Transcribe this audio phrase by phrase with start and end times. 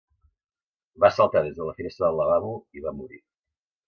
[1.03, 3.21] Va saltar des de la finestra del lavabo i va morir.